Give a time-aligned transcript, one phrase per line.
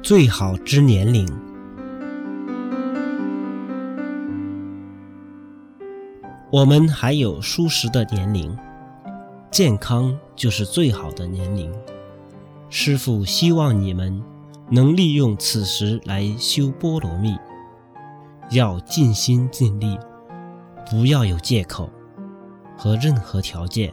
[0.00, 1.28] 最好之年龄。
[6.50, 8.56] 我们还有舒适的年龄，
[9.50, 11.70] 健康就是最好的年龄。
[12.70, 14.22] 师父希望你们
[14.70, 17.36] 能利用此时来修波罗蜜，
[18.50, 19.98] 要尽心尽力，
[20.88, 21.90] 不要有借口
[22.76, 23.92] 和任何条件。